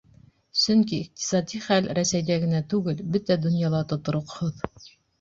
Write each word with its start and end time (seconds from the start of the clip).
Сөнки 0.61 0.97
иҡтисади 1.05 1.61
хәл 1.67 1.91
Рәсәйҙә 1.99 2.41
генә 2.49 2.65
түгел, 2.75 3.07
бөтә 3.15 3.41
донъяла 3.47 3.87
тотороҡһоҙ. 3.97 4.69